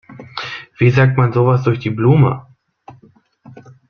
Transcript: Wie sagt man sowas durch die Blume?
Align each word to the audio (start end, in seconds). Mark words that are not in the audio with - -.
Wie 0.79 0.89
sagt 0.89 1.15
man 1.15 1.31
sowas 1.31 1.61
durch 1.61 1.77
die 1.77 1.91
Blume? 1.91 2.47